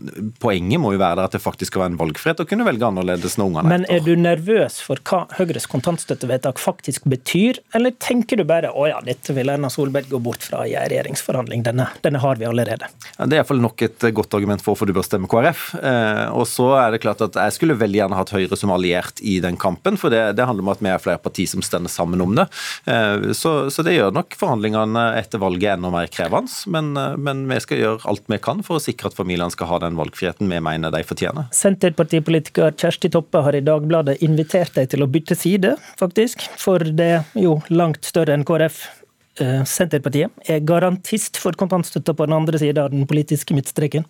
poenget 0.52 0.82
må 0.82 0.94
jo 0.96 1.02
være 1.02 1.26
at 1.26 1.36
det 1.36 1.42
faktisk 1.44 1.72
skal 1.72 1.86
være 1.86 1.94
en 1.94 2.00
valgfrihet 2.02 2.44
å 2.44 2.48
kunne 2.50 2.66
velge 2.68 2.88
annerledes 2.88 3.38
når 3.40 3.50
ungene 3.52 3.72
Men 3.72 3.86
er 3.92 4.04
du 4.04 4.12
nervøs 4.20 4.80
for 4.84 5.00
hva 5.08 5.24
Høyres 5.38 5.68
kontantstøttevedtak 5.72 6.60
faktisk 6.62 7.06
betyr, 7.10 7.62
eller 7.78 7.96
tenker 8.02 8.42
du 8.42 8.46
bare 8.48 8.72
å 8.74 8.88
ja, 8.90 9.00
dette 9.06 9.36
vil 9.36 9.52
Erna 9.54 9.70
Solberg 9.72 10.10
gå 10.12 10.20
bort 10.24 10.44
fra 10.44 10.66
i 10.68 10.76
en 10.76 10.90
regjeringsforhandling, 10.92 11.64
denne, 11.68 11.88
denne, 12.04 12.22
har 12.22 12.40
vi 12.42 12.48
allerede? 12.50 12.90
Ja, 13.16 13.26
det 13.26 13.38
er 13.38 13.42
iallfall 13.42 13.64
nok 13.64 13.86
et 13.86 14.08
godt 14.18 14.36
argument 14.38 14.64
for 14.64 14.74
hvorfor 14.74 14.90
du 14.90 14.96
bør 14.98 15.06
stemme 15.08 15.30
KrF. 15.32 15.64
Eh, 15.80 16.26
og 16.36 16.46
så 16.50 16.68
er 16.82 16.94
det 16.94 17.02
klart 17.06 17.24
at 17.26 17.38
jeg 17.40 17.56
skulle 17.56 17.78
veldig 17.80 18.02
gjerne 18.02 18.20
hatt 18.20 18.34
Høyre 18.36 18.60
som 18.60 18.74
alliert 18.76 19.22
i 19.24 19.38
den 19.44 19.58
kampen, 19.62 20.00
for 20.00 20.14
det, 20.14 20.22
det 20.38 20.48
handler 20.48 20.68
om 20.68 20.74
at 20.74 20.84
vi 20.84 20.92
er 20.92 21.02
flere 21.04 21.22
partier 21.22 21.50
som 21.50 21.64
stender 21.66 21.92
sammen 21.92 22.24
om 22.24 22.36
det. 22.38 22.48
Eh, 22.90 23.32
så, 23.38 23.56
så, 23.72 23.86
det 23.86 23.96
gjør 23.96 24.14
nok 24.16 24.36
forhandlingene 24.40 25.08
etter 25.20 25.42
valget 25.42 25.78
enda 25.78 25.94
mer 25.94 26.12
krevende, 26.12 26.52
men, 26.74 26.92
eh, 27.00 27.18
men 27.22 27.46
vi 27.50 27.62
skal 27.64 27.82
gjøre 27.82 28.12
alt 28.12 28.28
vi 28.32 28.42
kan 28.42 28.66
for 28.66 28.80
å 28.80 28.84
sikre 28.84 29.12
at 29.12 29.18
familiene 29.18 29.52
skal 29.54 29.70
ha 29.72 29.82
den 29.84 30.00
valgfriheten 30.00 30.41
vi 30.50 30.62
mener 30.64 30.94
de 30.94 31.04
fortjener. 31.06 31.50
Senterpartipolitiker 31.56 32.74
Kjersti 32.78 33.12
Toppe 33.14 33.44
har 33.46 33.58
i 33.58 33.64
Dagbladet 33.66 34.22
invitert 34.26 34.74
deg 34.78 34.90
til 34.94 35.06
å 35.06 35.10
bytte 35.12 35.38
side, 35.38 35.76
faktisk. 36.00 36.48
For 36.62 36.82
det 36.82 37.12
er 37.20 37.38
jo 37.40 37.60
langt 37.70 38.08
større 38.08 38.36
enn 38.38 38.48
KrF. 38.48 38.82
Eh, 39.42 39.62
Senterpartiet 39.68 40.50
er 40.52 40.64
garantist 40.68 41.40
for 41.40 41.56
kontantstøtta 41.58 42.16
på 42.18 42.28
den 42.28 42.36
andre 42.36 42.60
sida 42.62 42.86
av 42.86 42.96
den 42.96 43.08
politiske 43.10 43.56
midtstreken. 43.56 44.08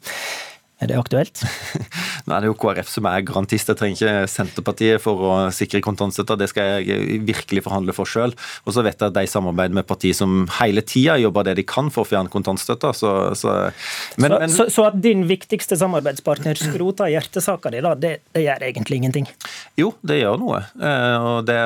Er 0.82 0.90
det 0.90 0.98
aktuelt? 0.98 1.44
Nå 2.26 2.34
er 2.34 2.42
det 2.42 2.50
jo 2.50 2.56
KrF 2.58 2.90
som 2.90 3.06
er 3.06 3.22
garantist. 3.26 3.70
Jeg 3.70 3.78
trenger 3.78 4.00
ikke 4.00 4.30
Senterpartiet 4.32 5.04
for 5.04 5.26
å 5.30 5.34
sikre 5.54 5.82
kontantstøtta. 5.86 6.38
Det 6.42 6.48
skal 6.50 6.82
jeg 6.82 7.20
virkelig 7.28 7.62
forhandle 7.68 7.94
for 7.94 8.10
sjøl. 8.10 8.34
Og 8.66 8.74
så 8.74 8.82
vet 8.86 8.98
jeg 8.98 9.12
at 9.12 9.18
de 9.18 9.30
samarbeider 9.30 9.78
med 9.78 9.86
partier 9.86 10.18
som 10.18 10.48
hele 10.58 10.82
tida 10.82 11.20
jobber 11.22 11.46
det 11.46 11.60
de 11.60 11.66
kan 11.70 11.92
for 11.94 12.02
å 12.02 12.10
fjerne 12.10 12.34
kontantstøtta. 12.34 12.96
Så, 12.98 13.12
så, 13.38 13.54
men, 14.22 14.34
så, 14.50 14.64
så, 14.64 14.68
så, 14.74 14.88
at 14.90 14.98
din 15.04 15.28
viktigste 15.30 15.78
samarbeidspartner 15.78 16.58
skroter 16.58 17.14
hjertesaka 17.14 17.74
di, 17.76 17.84
da, 17.86 17.94
det, 17.94 18.16
det, 18.34 18.46
gjør 18.48 18.66
egentlig 18.72 19.02
ingenting? 19.04 19.30
Jo, 19.78 19.94
det 20.02 20.18
gjør 20.24 20.42
noe. 20.42 20.64
Eh, 20.82 21.28
og 21.30 21.46
det, 21.46 21.60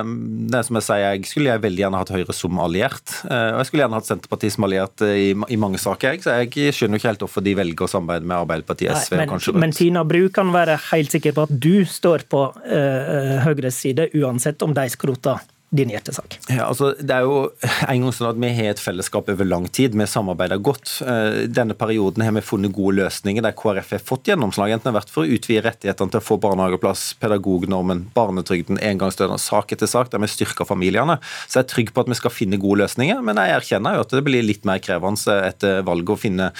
det 0.52 0.64
som 0.68 0.82
jeg 0.82 0.88
sier, 0.90 1.06
jeg 1.06 1.32
skulle 1.32 1.56
jeg 1.56 1.64
veldig 1.70 1.86
gjerne 1.86 2.04
hatt 2.04 2.14
Høyre 2.16 2.36
som 2.36 2.60
alliert. 2.64 3.16
Eh, 3.30 3.50
og 3.54 3.64
jeg 3.64 3.72
skulle 3.72 3.86
gjerne 3.86 4.02
hatt 4.02 4.12
Senterpartiet 4.12 4.58
som 4.58 4.68
alliert 4.68 5.08
i, 5.08 5.32
i 5.32 5.62
mange 5.62 5.80
saker. 5.80 6.20
Så 6.20 6.36
jeg 6.44 6.76
skjønner 6.76 7.00
ikke 7.00 7.14
helt 7.14 7.24
hvorfor 7.24 7.48
de 7.48 7.56
velger 7.64 7.88
å 7.88 7.92
samarbeide 7.96 8.28
med 8.28 8.40
Arbeiderpartiet. 8.42 9.05
SV 9.06 9.18
men, 9.20 9.30
kanskje 9.30 9.56
Men 9.62 9.76
Tina 9.76 10.04
Bru 10.08 10.28
kan 10.34 10.52
være 10.54 10.78
helt 10.92 11.14
sikker 11.14 11.36
på 11.36 11.48
at 11.48 11.58
du 11.66 11.86
står 11.90 12.26
på 12.32 12.46
uh, 12.52 13.36
Høyres 13.46 13.78
side, 13.86 14.10
uansett 14.18 14.66
om 14.66 14.74
de 14.76 14.88
skroter 14.94 15.44
din 15.70 15.90
hjertesak? 15.90 16.38
Ja, 16.50 16.68
altså, 16.70 16.92
det 17.00 17.12
er 17.16 17.26
jo 17.26 17.50
en 17.90 18.06
gang 18.06 18.14
sånn 18.16 18.30
at 18.30 18.40
Vi 18.42 18.52
har 18.58 18.72
et 18.74 18.82
fellesskap 18.82 19.30
over 19.32 19.48
lang 19.48 19.68
tid. 19.74 19.96
Vi 19.98 20.08
samarbeider 20.08 20.62
godt. 20.64 21.00
Eh, 21.06 21.46
denne 21.52 21.76
perioden 21.78 22.24
har 22.26 22.36
vi 22.36 22.44
funnet 22.46 22.74
gode 22.76 23.00
løsninger 23.02 23.44
der 23.44 23.56
KrF 23.58 23.96
har 23.98 24.04
fått 24.04 24.30
gjennomslag. 24.30 24.74
Enten 24.76 24.90
det 24.90 24.94
har 24.94 25.00
vært 25.02 25.14
for 25.14 25.26
å 25.26 25.38
utvide 25.38 25.66
rettighetene 25.66 26.14
til 26.14 26.22
å 26.22 26.26
få 26.26 26.38
barnehageplass, 26.44 27.08
pedagognormen, 27.22 28.06
barnetrygden, 28.16 28.80
engangsstønad, 28.92 29.42
sak 29.42 29.74
etter 29.76 29.90
sak, 29.90 30.12
der 30.14 30.22
vi 30.24 30.32
styrker 30.32 30.68
familiene. 30.70 31.18
Så 31.48 31.60
jeg 31.60 31.66
er 31.66 31.72
trygg 31.74 31.94
på 31.96 32.06
at 32.06 32.12
vi 32.14 32.20
skal 32.22 32.34
finne 32.34 32.62
gode 32.62 32.84
løsninger. 32.84 33.24
Men 33.26 33.42
jeg 33.42 33.58
erkjenner 33.58 33.98
jo 33.98 34.06
at 34.06 34.16
det 34.16 34.24
blir 34.28 34.46
litt 34.46 34.68
mer 34.68 34.84
krevende 34.84 35.40
etter 35.46 35.82
valget 35.88 36.14
å 36.14 36.20
finne 36.20 36.52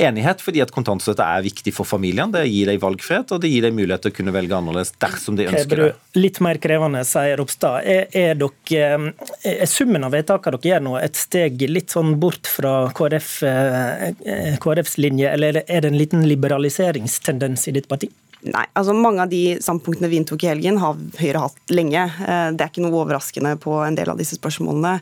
enighet, 0.00 0.42
fordi 0.44 0.62
at 0.64 0.72
kontantstøtte 0.74 1.24
er 1.24 1.44
viktig 1.44 1.74
for 1.76 1.88
familiene. 1.88 2.32
Det 2.34 2.46
gir 2.48 2.72
dem 2.72 2.82
valgfrihet, 2.82 3.34
og 3.34 3.44
det 3.44 3.52
gir 3.52 3.68
dem 3.68 3.78
mulighet 3.78 4.06
til 4.06 4.14
å 4.14 4.18
kunne 4.18 4.34
velge 4.34 4.56
annerledes 4.56 4.94
dersom 5.02 5.38
de 5.38 5.48
ønsker 5.50 5.82
det. 5.82 5.92
Litt 6.18 6.40
mer 6.44 6.60
krevende, 6.62 7.04
sier 7.08 7.38
Ropstad. 7.40 7.82
Er, 7.84 8.06
er 8.14 8.34
dere 8.38 8.50
er 8.72 9.66
summen 9.70 10.04
av 10.06 10.14
vedtakene 10.14 10.58
dere 10.58 10.74
gjør 10.74 10.84
nå 10.86 10.96
et 11.00 11.18
steg 11.18 11.64
litt 11.68 11.92
sånn 11.94 12.14
bort 12.20 12.48
fra 12.48 12.90
KrF, 12.96 13.30
eh, 13.44 14.56
KrFs 14.62 14.98
linje, 15.02 15.30
eller 15.30 15.62
er 15.64 15.84
det 15.84 15.90
en 15.90 15.98
liten 15.98 16.26
liberaliseringstendens 16.28 17.68
i 17.68 17.76
ditt 17.76 17.88
parti? 17.90 18.10
Nei, 18.44 18.66
altså 18.76 18.92
Mange 18.92 19.24
av 19.24 19.30
de 19.32 19.56
standpunktene 19.62 20.10
vi 20.12 20.20
inntok 20.20 20.44
i 20.44 20.50
helgen, 20.50 20.78
har 20.82 20.98
Høyre 21.20 21.46
hatt 21.46 21.72
lenge. 21.72 22.04
Eh, 22.04 22.50
det 22.52 22.60
er 22.60 22.70
ikke 22.70 22.84
noe 22.84 23.00
overraskende 23.00 23.56
på 23.60 23.78
en 23.86 23.96
del 23.96 24.12
av 24.12 24.20
disse 24.20 24.36
spørsmålene. 24.36 24.98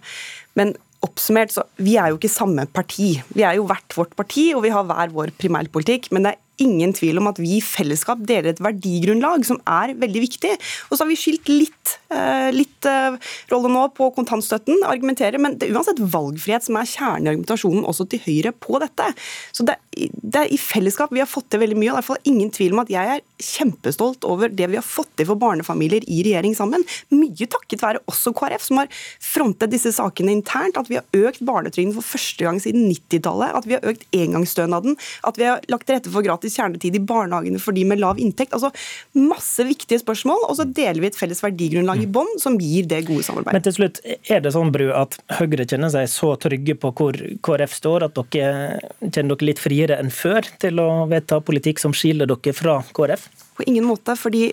Men 0.58 0.74
oppsummert, 1.02 1.50
så 1.50 1.64
vi 1.82 1.96
er 1.98 2.12
jo 2.12 2.20
ikke 2.20 2.30
samme 2.30 2.68
parti. 2.70 3.16
Vi 3.34 3.42
er 3.46 3.58
jo 3.58 3.66
hvert 3.66 3.96
vårt 3.98 4.14
parti, 4.18 4.52
og 4.54 4.62
vi 4.66 4.70
har 4.74 4.86
hver 4.86 5.10
vår 5.14 5.34
primærpolitikk. 5.42 6.12
Men 6.14 6.28
det 6.28 6.34
er 6.34 6.41
ingen 6.60 6.92
tvil 6.96 7.20
om 7.20 7.30
at 7.30 7.40
vi 7.40 7.56
i 7.58 7.64
fellesskap 7.64 8.22
deler 8.28 8.52
et 8.52 8.62
verdigrunnlag 8.62 9.46
som 9.48 9.60
er 9.68 9.94
veldig 10.00 10.22
viktig. 10.24 10.52
Og 10.90 10.96
så 10.96 11.04
har 11.04 11.10
vi 11.10 11.18
skilt 11.18 11.48
litt, 11.50 11.96
eh, 12.12 12.50
litt 12.54 12.88
eh, 12.88 13.16
rolle 13.52 13.70
nå 13.72 13.86
på 13.96 14.10
kontantstøtten, 14.16 14.82
argumenterer, 14.88 15.40
men 15.42 15.56
det 15.58 15.68
er 15.68 15.76
uansett 15.76 16.02
valgfrihet 16.02 16.68
som 16.68 16.78
er 16.78 16.90
kjernen 16.90 17.26
i 17.26 17.32
argumentasjonen 17.32 17.86
også 17.88 18.08
til 18.12 18.22
Høyre 18.26 18.52
på 18.52 18.80
dette. 18.82 19.08
Så 19.54 19.66
det, 19.66 19.78
det 19.92 20.44
er 20.44 20.52
i 20.52 20.60
fellesskap 20.60 21.12
vi 21.12 21.22
har 21.22 21.30
fått 21.30 21.50
til 21.52 21.62
veldig 21.62 21.78
mye, 21.78 21.90
og 21.92 21.96
det 21.96 22.02
er 22.02 22.04
iallfall 22.04 22.32
ingen 22.32 22.52
tvil 22.54 22.76
om 22.76 22.82
at 22.84 22.92
jeg 22.92 23.16
er 23.16 23.24
kjempestolt 23.42 24.26
over 24.28 24.52
det 24.52 24.68
vi 24.70 24.78
har 24.78 24.86
fått 24.86 25.10
til 25.18 25.28
for 25.28 25.40
barnefamilier 25.40 26.06
i 26.06 26.22
regjering 26.26 26.56
sammen. 26.58 26.84
Mye 27.14 27.48
takket 27.50 27.82
være 27.82 28.02
også 28.10 28.34
KrF, 28.36 28.66
som 28.68 28.82
har 28.82 28.92
frontet 29.22 29.72
disse 29.72 29.92
sakene 29.96 30.34
internt. 30.36 30.78
At 30.80 30.90
vi 30.90 30.98
har 30.98 31.26
økt 31.28 31.42
barnetrygden 31.46 31.94
for 31.96 32.06
første 32.06 32.46
gang 32.46 32.60
siden 32.62 32.88
90-tallet. 32.90 33.56
At 33.58 33.68
vi 33.68 33.76
har 33.76 33.86
økt 33.88 34.06
engangsstønaden. 34.16 34.96
At 35.28 35.40
vi 35.40 35.48
har 35.48 35.62
lagt 35.72 35.88
til 35.88 35.98
rette 35.98 36.12
for 36.12 36.24
gratis 36.24 36.41
kjernetid 36.50 36.96
i 36.98 37.02
barnehagene 37.06 37.60
for 37.62 37.76
de 37.76 37.84
med 37.88 38.00
lav 38.02 38.20
inntekt. 38.22 38.56
Altså 38.56 38.72
masse 39.18 39.66
viktige 39.68 40.00
spørsmål, 40.02 40.48
og 40.48 40.58
så 40.58 40.66
deler 40.66 41.02
vi 41.02 41.10
et 41.10 41.18
felles 41.18 41.42
verdigrunnlag 41.44 42.02
i 42.02 42.08
bånn 42.10 42.34
som 42.42 42.58
gir 42.60 42.88
det 42.90 43.04
gode 43.10 43.26
samarbeidet. 43.26 43.54
Men 43.58 43.66
til 43.66 43.76
slutt, 43.78 44.02
er 44.32 44.42
det 44.44 44.54
sånn, 44.56 44.72
Bru, 44.74 44.88
at 44.96 45.18
Høyre 45.38 45.66
kjenner 45.68 45.92
seg 45.92 46.08
så 46.10 46.32
trygge 46.40 46.76
på 46.80 46.92
hvor 46.98 47.18
KrF 47.44 47.78
står, 47.78 48.08
at 48.08 48.18
dere 48.34 48.80
kjenner 49.04 49.36
dere 49.36 49.50
litt 49.52 49.62
friere 49.62 50.00
enn 50.02 50.12
før 50.14 50.46
til 50.62 50.82
å 50.82 50.90
vedta 51.10 51.42
politikk 51.44 51.82
som 51.82 51.94
skiller 51.96 52.30
dere 52.30 52.56
fra 52.56 52.80
KrF? 52.96 53.28
På 53.58 53.66
ingen 53.68 53.86
måte, 53.86 54.16
fordi 54.18 54.50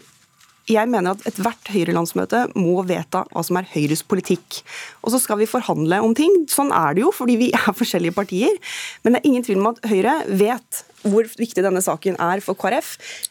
jeg 0.70 0.90
mener 0.92 1.16
at 1.16 1.24
ethvert 1.30 1.72
Høyre-landsmøte 1.74 2.44
må 2.60 2.84
vedta 2.88 3.24
hva 3.32 3.44
som 3.46 3.58
er 3.60 3.70
Høyres 3.72 4.04
politikk. 4.06 4.62
Og 5.02 5.14
så 5.14 5.22
skal 5.22 5.40
vi 5.42 5.50
forhandle 5.50 6.02
om 6.06 6.14
ting. 6.18 6.44
Sånn 6.52 6.74
er 6.76 6.98
det 6.98 7.06
jo, 7.06 7.14
fordi 7.16 7.40
vi 7.40 7.50
er 7.56 7.74
forskjellige 7.76 8.18
partier. 8.18 8.54
Men 9.04 9.16
det 9.16 9.22
er 9.22 9.32
ingen 9.32 9.48
tvil 9.48 9.62
om 9.64 9.72
at 9.72 9.82
Høyre 9.90 10.20
vet 10.30 10.84
hvor 11.08 11.28
viktig 11.40 11.64
denne 11.64 11.82
saken 11.84 12.18
er 12.20 12.42
for 12.44 12.58
KrF. 12.60 12.90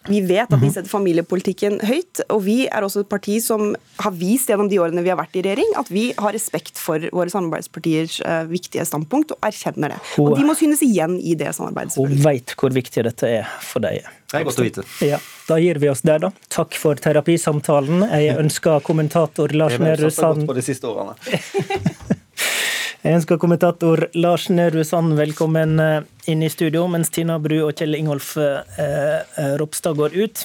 Vi 0.08 0.22
vet 0.24 0.46
at 0.48 0.56
vi 0.56 0.68
mhm. 0.70 0.74
setter 0.74 0.90
familiepolitikken 0.90 1.80
høyt, 1.84 2.22
og 2.32 2.42
vi 2.46 2.62
er 2.66 2.84
også 2.86 3.04
et 3.04 3.10
parti 3.10 3.38
som 3.44 3.74
har 4.00 4.14
vist 4.16 4.48
gjennom 4.48 4.70
de 4.72 4.80
årene 4.80 5.04
vi 5.04 5.12
har 5.12 5.20
vært 5.20 5.36
i 5.36 5.44
regjering, 5.44 5.74
at 5.80 5.90
vi 5.92 6.08
har 6.16 6.34
respekt 6.36 6.80
for 6.80 7.04
våre 7.12 7.32
samarbeidspartiers 7.32 8.22
uh, 8.24 8.44
viktige 8.48 8.86
standpunkt, 8.88 9.36
og 9.36 9.50
erkjenner 9.50 9.94
det. 9.94 10.00
Og 10.22 10.38
de 10.38 10.46
må 10.48 10.56
synes 10.58 10.82
igjen 10.86 11.18
i 11.20 11.36
det 11.38 11.52
samarbeidet. 11.58 11.98
Hun 11.98 12.16
veit 12.24 12.56
hvor 12.58 12.72
viktig 12.74 13.04
dette 13.04 13.36
er 13.40 13.52
for 13.64 13.84
deg. 13.84 14.06
Det 14.28 14.36
er 14.36 14.44
godt 14.44 14.60
å 14.60 14.64
vite. 14.66 14.84
Ja, 15.00 15.18
Da 15.48 15.56
gir 15.56 15.78
vi 15.80 15.88
oss 15.88 16.02
der, 16.04 16.20
da. 16.20 16.32
Takk 16.52 16.76
for 16.76 17.00
terapisamtalen. 17.00 18.04
Jeg 18.12 18.36
ønsker 18.44 18.84
kommentator 18.84 19.54
Lars 19.56 19.78
Nehru 19.80 20.10
Sand 20.12 20.44
på 20.48 20.56
de 20.56 20.64
siste 20.66 20.90
årene. 20.90 21.16
Jeg 23.04 23.14
ønsker 23.14 23.38
kommentator 23.40 24.08
Lars 24.18 24.48
Nehru 24.50 24.82
Sand 24.84 25.14
velkommen 25.16 25.78
eh, 25.80 26.02
inn 26.28 26.42
i 26.42 26.50
studio, 26.52 26.84
mens 26.90 27.12
Tina 27.14 27.38
Bru 27.40 27.60
og 27.62 27.78
Kjell 27.78 27.94
Ingolf 27.94 28.32
eh, 28.42 28.58
eh, 28.82 29.54
Ropstad 29.60 29.96
går 29.96 30.16
ut. 30.18 30.42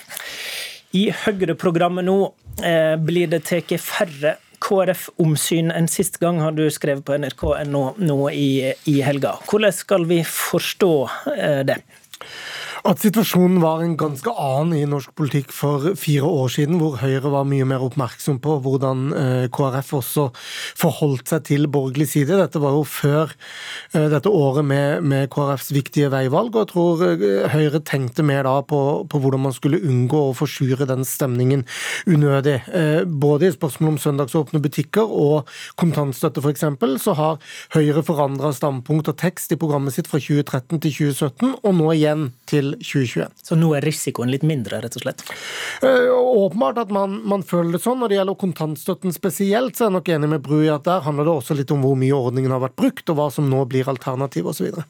I 0.94 1.08
Høyre-programmet 1.24 2.06
nå 2.06 2.18
eh, 2.62 2.94
blir 3.02 3.32
det 3.32 3.42
tatt 3.50 3.74
færre 3.82 4.38
KrF-omsyn 4.64 5.74
enn 5.76 5.90
sist 5.92 6.22
gang, 6.22 6.40
har 6.40 6.54
du 6.56 6.68
skrevet 6.72 7.04
på 7.04 7.18
nrk.no 7.18 7.84
nå 8.00 8.20
i, 8.32 8.72
i 8.88 9.00
helga. 9.04 9.34
Hvordan 9.50 9.74
skal 9.76 10.08
vi 10.08 10.22
forstå 10.24 10.94
eh, 11.34 11.62
det? 11.68 11.82
At 12.84 13.00
situasjonen 13.00 13.62
var 13.64 13.80
en 13.80 13.94
ganske 13.96 14.28
annen 14.28 14.74
i 14.76 14.88
norsk 14.92 15.14
politikk 15.16 15.54
for 15.56 15.94
fire 15.96 16.28
år 16.28 16.50
siden, 16.52 16.82
hvor 16.82 16.98
Høyre 17.00 17.30
var 17.32 17.46
mye 17.48 17.64
mer 17.64 17.84
oppmerksom 17.86 18.42
på 18.44 18.58
hvordan 18.60 19.06
eh, 19.16 19.46
KrF 19.56 19.94
også 20.02 20.26
forholdt 20.36 21.32
seg 21.32 21.46
til 21.48 21.70
borgerlig 21.72 22.10
side. 22.12 22.36
Dette 22.36 22.60
var 22.60 22.76
jo 22.76 22.82
før 22.84 23.32
eh, 23.32 24.10
dette 24.12 24.28
året 24.28 24.68
med, 24.68 25.08
med 25.08 25.32
KrFs 25.32 25.72
viktige 25.72 26.10
veivalg, 26.12 26.52
og 26.52 26.66
jeg 26.66 26.72
tror 26.74 27.06
eh, 27.08 27.46
Høyre 27.54 27.80
tenkte 27.88 28.26
mer 28.28 28.44
da 28.50 28.58
på, 28.68 28.82
på 29.08 29.24
hvordan 29.24 29.46
man 29.46 29.56
skulle 29.56 29.80
unngå 29.80 30.20
å 30.26 30.36
forsure 30.36 30.90
den 30.90 31.08
stemningen 31.08 31.64
unødig. 32.04 32.58
Både 33.08 33.48
i 33.48 33.56
spørsmål 33.56 33.94
om 33.94 34.02
søndagsåpne 34.04 34.60
butikker 34.60 35.08
og 35.08 35.48
kontantstøtte 35.80 36.44
f.eks., 36.44 36.68
så 37.08 37.16
har 37.16 37.40
Høyre 37.78 38.04
forandra 38.04 38.52
standpunkt 38.52 39.08
og 39.08 39.20
tekst 39.24 39.56
i 39.56 39.62
programmet 39.64 39.96
sitt 39.96 40.12
fra 40.12 40.20
2013 40.20 40.84
til 40.84 41.00
2017, 41.00 41.56
og 41.64 41.80
nå 41.80 41.92
igjen 41.96 42.28
til 42.52 42.73
2021. 42.80 43.36
Så 43.44 43.58
nå 43.60 43.72
er 43.78 43.86
risikoen 43.86 44.32
litt 44.34 44.46
mindre, 44.48 44.82
rett 44.84 44.98
og 45.00 45.06
slett? 45.06 45.24
Eh, 45.86 46.10
åpenbart 46.14 46.82
at 46.86 46.94
man, 46.94 47.20
man, 47.28 47.46
føler 47.48 47.78
det 47.78 47.84
sånn. 47.84 48.00
Når 48.02 48.12
det 48.12 48.20
gjelder 48.20 48.40
kontantstøtten 48.44 49.16
spesielt, 49.16 49.78
så 49.78 49.86
er 49.86 49.92
jeg 49.92 49.98
nok 49.98 50.12
enig 50.16 50.32
med 50.36 50.44
Bru 50.46 50.60
i 50.62 50.72
at 50.74 50.88
der 50.88 51.06
handler 51.06 51.30
det 51.30 51.38
også 51.38 51.58
litt 51.58 51.72
om 51.76 51.84
hvor 51.86 51.98
mye 52.00 52.18
ordningen 52.18 52.54
har 52.56 52.64
vært 52.66 52.80
brukt, 52.80 53.08
og 53.10 53.20
hva 53.20 53.30
som 53.34 53.50
nå 53.52 53.64
blir 53.70 53.90
alternativ 53.92 54.50
osv. 54.54 54.84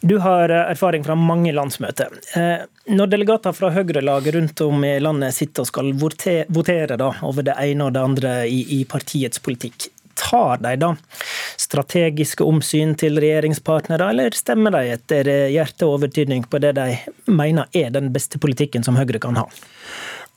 Du 0.00 0.18
har 0.18 0.48
eh, 0.48 0.70
erfaring 0.74 1.04
fra 1.04 1.14
mange 1.14 1.52
landsmøter. 1.52 2.12
Eh, 2.36 2.66
når 2.94 3.12
delegater 3.12 3.56
fra 3.56 3.70
Høyre-lag 3.72 4.26
rundt 4.34 4.60
om 4.64 4.84
i 4.84 4.98
landet 5.00 5.36
sitter 5.36 5.64
og 5.64 5.70
skal 5.70 5.92
votere 5.96 7.10
over 7.24 7.46
det 7.46 7.56
ene 7.60 7.88
og 7.88 7.94
det 7.96 8.02
andre 8.04 8.34
i, 8.48 8.64
i 8.80 8.84
partiets 8.88 9.40
politikk, 9.44 9.88
tar 10.18 10.62
de 10.64 10.74
da 10.80 10.92
strategiske 11.60 12.44
omsyn 12.44 12.94
til 12.98 13.20
regjeringspartnere, 13.22 14.10
eller 14.14 14.36
stemmer 14.36 14.74
de 14.74 14.94
etter 14.96 15.30
hjerte 15.52 15.86
og 15.86 16.00
overtydning 16.00 16.46
på 16.50 16.60
det 16.62 16.74
de 16.78 16.88
mener 17.30 17.70
er 17.76 17.94
den 17.94 18.12
beste 18.14 18.40
politikken 18.42 18.86
som 18.86 18.98
Høyre 18.98 19.22
kan 19.22 19.38
ha? 19.38 19.46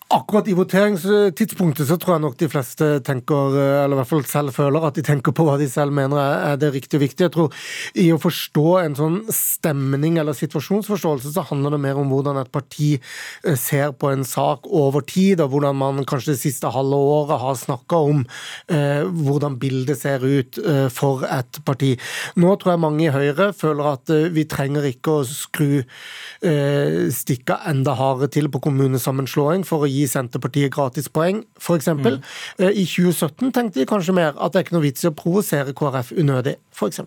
Akkurat 0.08 0.48
i 0.48 0.54
voteringstidspunktet 0.56 1.90
så 1.90 1.98
tror 2.00 2.14
jeg 2.14 2.24
nok 2.24 2.36
de 2.40 2.48
fleste 2.48 2.86
tenker, 3.04 3.58
eller 3.84 3.92
i 3.92 4.00
hvert 4.00 4.08
fall 4.08 4.22
selv 4.24 4.54
føler, 4.56 4.86
at 4.88 4.96
de 4.96 5.04
tenker 5.04 5.34
på 5.36 5.44
hva 5.44 5.58
de 5.60 5.66
selv 5.68 5.92
mener 5.92 6.16
er 6.22 6.60
det 6.62 6.70
riktige 6.72 7.02
og 7.02 7.04
viktige. 7.04 7.28
Jeg 7.28 7.34
tror 7.36 7.58
i 8.00 8.06
å 8.16 8.20
forstå 8.24 8.64
en 8.86 8.96
sånn 8.96 9.18
stemning 9.36 10.16
eller 10.22 10.38
situasjonsforståelse, 10.38 11.34
så 11.36 11.44
handler 11.50 11.76
det 11.76 11.80
mer 11.84 12.00
om 12.00 12.14
hvordan 12.14 12.40
et 12.40 12.52
parti 12.56 12.94
eh, 12.96 13.58
ser 13.60 13.92
på 14.00 14.14
en 14.14 14.24
sak 14.24 14.70
over 14.72 15.04
tid, 15.04 15.44
og 15.44 15.52
hvordan 15.52 15.76
man 15.82 16.00
kanskje 16.08 16.38
det 16.38 16.44
siste 16.46 16.72
halve 16.72 17.02
året 17.18 17.44
har 17.44 17.60
snakka 17.60 18.02
om 18.14 18.24
eh, 18.72 19.04
hvordan 19.04 19.60
bildet 19.60 20.00
ser 20.00 20.24
ut 20.24 20.62
eh, 20.64 20.88
for 20.88 21.28
et 21.28 21.60
parti. 21.68 21.98
Nå 22.40 22.56
tror 22.56 22.78
jeg 22.78 22.84
mange 22.86 23.10
i 23.10 23.12
Høyre 23.12 23.50
føler 23.52 23.92
at 23.98 24.16
eh, 24.16 24.32
vi 24.32 24.48
trenger 24.48 24.88
ikke 24.88 25.20
å 25.20 25.28
skru 25.28 25.84
eh, 25.84 27.12
stikka 27.12 27.60
enda 27.68 28.00
hardere 28.00 28.32
til 28.40 28.48
på 28.56 28.64
kommunesammenslåing 28.70 29.68
for 29.68 29.84
å 29.84 29.92
gi 29.92 29.97
gi 29.98 30.08
Senterpartiet 30.10 30.74
gratispoeng, 30.74 31.44
f.eks. 31.60 31.89
Mm. 31.98 32.20
Eh, 32.62 32.82
I 32.84 32.86
2017 32.88 33.51
tenkte 33.56 33.82
de 33.82 33.88
kanskje 33.89 34.16
mer 34.18 34.34
at 34.36 34.54
det 34.54 34.62
er 34.62 34.68
ikke 34.68 34.77
noe 34.77 34.86
vits 34.86 35.06
i 35.06 35.12
å 35.12 35.16
provosere 35.18 35.75
KrF 35.77 36.13
unødig, 36.18 36.56
f.eks. 36.75 37.04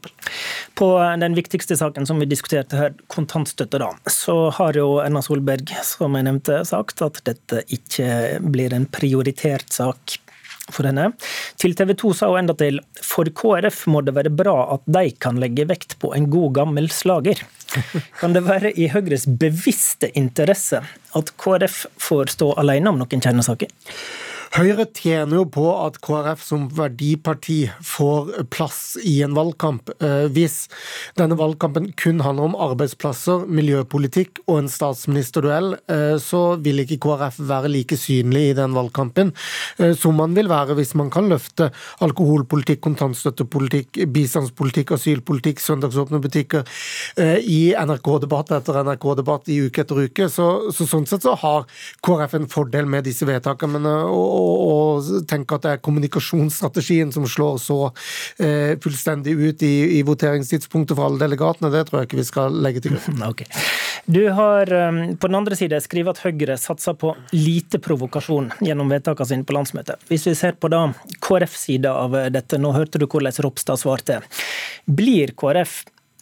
På 0.78 0.92
den 1.22 1.36
viktigste 1.38 1.78
saken 1.80 2.08
som 2.08 2.20
vi 2.22 2.28
diskuterte 2.30 2.78
her, 2.78 2.96
kontantstøtte, 3.12 3.80
da, 3.82 3.92
så 4.10 4.36
har 4.58 4.78
jo 4.78 4.98
Erna 5.02 5.22
Solberg, 5.24 5.72
som 5.86 6.16
jeg 6.18 6.28
nevnte, 6.28 6.62
sagt 6.68 7.02
at 7.06 7.22
dette 7.26 7.64
ikke 7.72 8.40
blir 8.44 8.74
en 8.76 8.86
prioritert 8.90 9.70
sak 9.74 10.19
for 10.74 10.88
henne. 10.88 11.10
Til 11.60 11.74
TV 11.78 11.94
2 11.98 12.12
sa 12.16 12.30
hun 12.30 12.42
enda 12.42 12.56
til 12.58 12.80
for 13.04 13.28
KrF 13.40 13.84
må 13.90 14.02
det 14.06 14.16
være 14.16 14.32
bra 14.34 14.56
at 14.76 14.86
de 14.86 15.10
kan 15.22 15.40
legge 15.42 15.68
vekt 15.70 15.98
på 16.02 16.12
en 16.16 16.28
god 16.32 16.56
gammel 16.60 16.90
slager. 16.92 17.42
Kan 18.20 18.34
det 18.34 18.46
være 18.46 18.72
i 18.74 18.88
Høyres 18.90 19.28
bevisste 19.40 20.10
interesse 20.18 20.82
at 21.16 21.32
KrF 21.38 21.84
får 22.00 22.34
stå 22.34 22.52
alene 22.60 22.90
om 22.90 22.98
noen 23.00 23.22
kjernesaker? 23.22 23.70
Høyre 24.50 24.82
tjener 24.90 25.36
jo 25.38 25.44
på 25.46 25.62
at 25.78 26.00
KrF 26.02 26.40
som 26.42 26.64
verdiparti 26.74 27.68
får 27.86 28.48
plass 28.50 28.96
i 29.06 29.20
en 29.22 29.36
valgkamp. 29.36 29.92
Eh, 30.02 30.24
hvis 30.34 30.64
denne 31.18 31.36
valgkampen 31.38 31.92
kun 32.00 32.18
handler 32.24 32.48
om 32.48 32.56
arbeidsplasser, 32.58 33.44
miljøpolitikk 33.46 34.40
og 34.48 34.64
en 34.64 34.70
statsministerduell, 34.72 35.76
eh, 35.86 36.16
så 36.18 36.40
vil 36.64 36.82
ikke 36.82 36.98
KrF 37.04 37.38
være 37.46 37.70
like 37.70 37.98
synlig 38.00 38.48
i 38.48 38.56
den 38.58 38.74
valgkampen 38.74 39.30
eh, 39.78 39.94
som 39.94 40.18
man 40.18 40.34
vil 40.34 40.50
være 40.50 40.74
hvis 40.80 40.96
man 40.98 41.14
kan 41.14 41.30
løfte 41.30 41.70
alkoholpolitikk, 42.02 42.82
kontantstøttepolitikk, 42.88 44.02
bistandspolitikk, 44.10 44.96
asylpolitikk, 44.98 45.62
søndagsåpne 45.62 46.18
butikker 46.24 46.66
i 47.20 47.70
NRK-debatt 47.78 48.50
etter 48.56 48.82
NRK-debatt 48.82 49.48
i 49.52 49.60
uke 49.68 49.84
etter 49.84 50.02
uke. 50.08 50.26
Så, 50.32 50.50
så, 50.74 50.90
sånn 50.90 51.06
sett 51.06 51.22
så 51.22 51.36
har 51.38 51.70
KrF 52.02 52.36
en 52.40 52.50
fordel 52.50 52.90
med 52.90 53.06
disse 53.06 53.28
vedtakene. 53.28 53.78
Men, 53.78 53.88
og, 54.10 54.39
og, 54.40 55.10
tenke 55.30 55.56
at 55.56 55.66
det 55.66 55.74
er 55.74 55.82
kommunikasjonsstrategien 55.84 57.12
som 57.14 57.26
slår 57.28 57.58
så 57.62 57.78
eh, 58.42 58.76
fullstendig 58.82 59.36
ut 59.36 59.64
i, 59.66 59.74
i, 59.98 60.00
voteringstidspunktet 60.06 60.96
for 60.98 61.08
alle 61.08 61.22
delegatene. 61.22 61.72
Det 61.72 61.84
tror 61.88 62.00
jeg 62.00 62.10
ikke 62.10 62.20
vi 62.20 62.26
skal 62.28 62.58
legge 62.64 62.84
til 62.84 62.96
grunn. 62.96 63.24
Okay. 63.30 63.46
Du 64.10 64.24
har 64.34 64.72
um, 64.72 64.98
på 65.20 65.28
den 65.28 65.36
andre 65.38 65.56
side 65.56 65.78
skrevet 65.84 66.18
at 66.18 66.24
Høyre 66.24 66.56
satser 66.58 66.96
på 66.98 67.12
lite 67.36 67.78
provokasjon 67.82 68.48
gjennom 68.64 68.90
vedtakene 68.90 69.28
sine 69.28 69.46
på 69.46 69.54
landsmøtet. 69.54 70.02
Hvis 70.10 70.26
vi 70.26 70.34
ser 70.38 70.56
på 70.58 70.70
da 70.72 70.88
KrF-sida 71.22 71.92
av 71.94 72.16
dette, 72.34 72.58
nå 72.58 72.72
hørte 72.74 72.98
du 72.98 73.06
hvordan 73.06 73.36
Ropstad 73.44 73.78
svarte. 73.78 74.18
Blir 74.90 75.34
KrF 75.38 75.76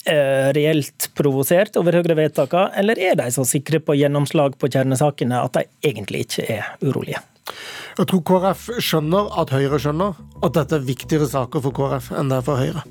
eh, 0.09 0.53
reelt 0.57 1.11
provosert 1.19 1.77
over 1.81 1.99
Høyre-vedtakene, 1.99 2.73
eller 2.81 3.01
er 3.01 3.19
de 3.19 3.29
så 3.35 3.45
sikre 3.49 3.81
på 3.85 3.97
gjennomslag 3.99 4.59
på 4.59 4.71
kjernesakene 4.73 5.43
at 5.45 5.59
de 5.59 5.91
egentlig 5.91 6.27
ikke 6.27 6.47
er 6.59 6.71
urolige? 6.85 7.23
Jeg 7.99 8.07
tror 8.13 8.21
KrF 8.23 8.69
skjønner 8.79 9.33
at 9.43 9.51
Høyre 9.51 9.79
skjønner 9.83 10.19
at 10.47 10.55
dette 10.55 10.77
er 10.79 10.85
viktigere 10.87 11.27
saker 11.27 11.65
for 11.65 11.75
KrF 11.75 12.13
enn 12.15 12.31
det 12.31 12.37
er 12.39 12.45
for 12.47 12.61
Høyre. 12.61 12.85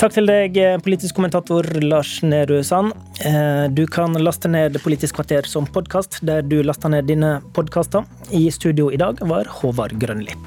Takk 0.00 0.14
til 0.14 0.30
deg, 0.30 0.54
politisk 0.84 1.18
kommentator 1.18 1.66
Lars 1.82 2.12
Nehru 2.22 2.62
Sand. 2.64 2.94
Eh, 3.26 3.66
du 3.74 3.82
kan 3.90 4.14
laste 4.16 4.48
ned 4.48 4.78
Politisk 4.80 5.18
kvarter 5.18 5.44
som 5.50 5.66
podkast 5.66 6.22
der 6.24 6.46
du 6.46 6.60
laster 6.62 6.94
ned 6.94 7.10
dine 7.10 7.40
podkaster. 7.52 8.06
I 8.30 8.46
studio 8.54 8.88
i 8.94 9.02
dag 9.02 9.20
var 9.26 9.50
Håvard 9.58 9.98
Grønli. 9.98 10.38